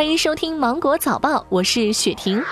[0.00, 2.42] 欢迎收听《芒果早报》，我是雪婷。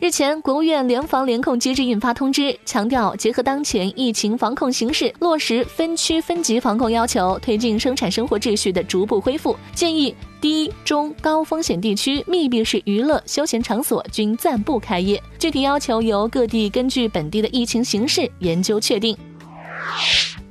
[0.00, 9.54] 日前，国务院联防联控机制印发通知，强调结合当前疫情防控形势，落实分区分级防控要求，推进生产生活秩序的逐步恢复。
[9.74, 15.22] 建议低、中、高风险地区密闭式娱乐休闲场所均暂不开业。
[15.38, 19.14] 具体要求由各地根据本地的疫情形势研究确定。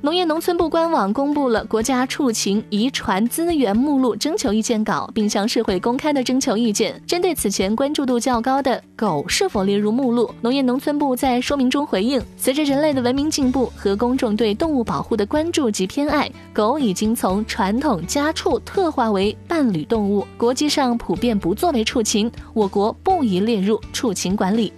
[0.00, 7.02] 农业农村部官网公布了国家畜禽遗传资源目录征求意见稿，并向社会公开的征求意见。
[7.04, 24.72] 针对此前关注度较高的狗是否列入目录，农业农村部在说明中回应：随着人类的文明进步和公众对动物保护的关注及偏爱，狗已经从传统家畜特化为伴侣动物，国际上普遍不作为畜禽，我国不宜列入畜禽管理。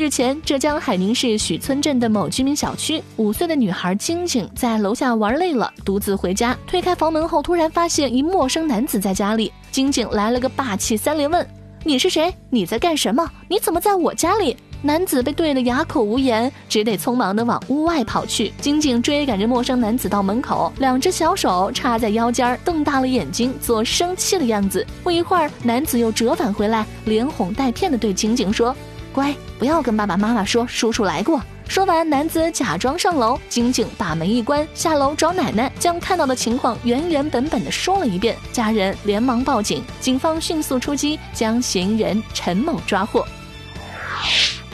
[0.00, 6.56] 日前，浙江海宁市许村镇的某居民小区，五岁的女孩晶晶在楼下玩累了，独自回家。
[6.66, 9.52] 推开房门后，突然发现一陌生男子在家里。
[9.70, 11.46] 晶晶来了个霸气三连问
[11.84, 12.34] ：“你是谁？
[12.48, 13.30] 你在干什么？
[13.46, 18.54] 你怎么在我家里？”男子被怼得哑口无言，只得匆忙地往屋外跑去。
[18.58, 24.86] 晶晶追赶着陌生男子到门口，两只小手插在腰间，瞪大了眼睛，做生气的样子。
[25.02, 28.74] 不一会儿，男子又折返回来，连哄带骗地对晶晶说。
[29.12, 31.40] 乖，不要跟爸爸妈妈说叔叔来过。
[31.68, 38.36] 说完，男子假装上楼，晶晶把门一关，下楼找奶奶，将看到的情况原原本本的说了一遍。
[38.50, 43.24] 家人连忙报警，警方迅速出击，将嫌疑人陈某抓获。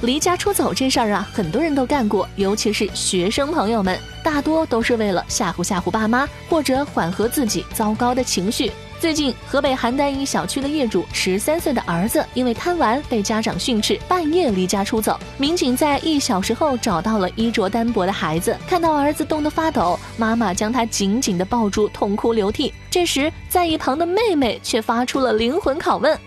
[0.00, 8.72] 离家出走这事儿啊，很多人都干过，尤其是学生朋友们，大多都是为了吓唬吓唬爸妈，或者缓和自己糟糕的情绪。
[8.98, 15.20] 最近，河北邯郸一小区的业主十三岁的儿子因为贪玩被家长训斥，半夜离家出走。
[15.36, 22.72] 民警在一小时后找到了衣着单薄的孩子，看到儿子冻得发抖，妈妈将他紧紧地抱住，痛哭流涕。
[22.90, 26.18] 这时，在一旁的妹妹却发出了灵魂拷问：“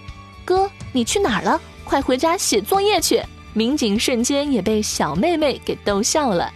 [0.46, 1.60] 哥，你去哪儿了？
[1.84, 3.20] 快回家写作业去！”
[3.54, 6.54] 民警瞬间也被小妹妹给逗笑了。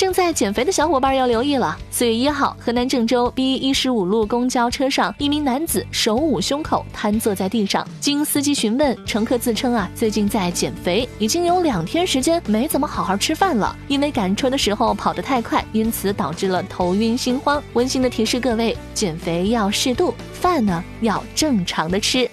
[0.00, 1.76] 正在减肥的小伙伴要留意了。
[1.90, 7.86] 四月一号，河南郑州 B 一十五路公交车上，一名男子手捂胸口，瘫坐在地上。
[8.00, 13.76] 经司机询问，乘客自称啊，最近在减肥，已经有两天时间没怎么好好吃饭了。
[13.88, 17.62] 因为赶车的时候跑得太快，因此导致了头晕心慌。
[17.74, 22.26] 温馨的提示各位，减肥要适度，饭呢要正常的吃。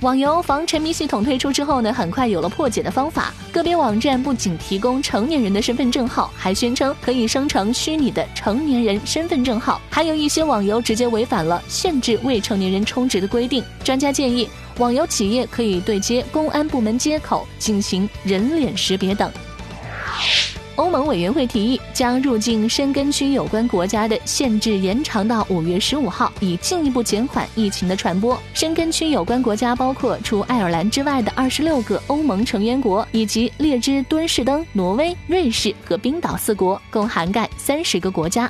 [0.00, 3.34] 网游防沉迷系统推出之后呢，很快有了破解的方法。
[3.50, 9.80] 个别网站不仅提供成年人的身份证号，还宣称可以生成虚拟的成年人身份证号。
[9.90, 13.64] 还有一些网游直接违反了限制未成年人充值的规定。
[13.82, 14.48] 专家建议，
[14.78, 19.28] 网游企业可以对接公安部门接口进行人脸识别等。
[20.78, 28.40] 欧盟委员会提议将入境申根区有关国家的限制延长到五月十五号，以进一步减缓疫情的传播。
[28.54, 38.48] 申根区有关国家包括除爱尔兰之外的二十六个欧盟成员国，以及列支敦士登、挪威、瑞士和冰岛四国，共涵盖三十个国家。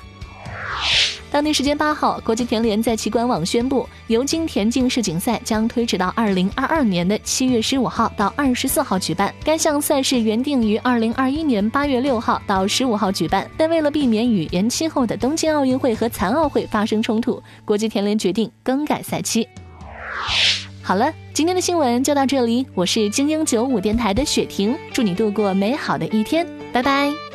[1.38, 9.32] 当地时间八号，国际田联在其官网宣布，尤金田径世锦赛将推迟到二零二二年的七月十五号到二十四号举办。
[9.44, 19.46] 该项赛事原定于二零二一年八月六号到十五号举办，但为了避免与延期后的东京奥运会和残奥会发生冲突，国际田联决定更改赛期。
[20.82, 27.27] 好了，今天的新闻就到这里，我是精英九五电台的雪婷，祝你度过美好的一天，拜拜。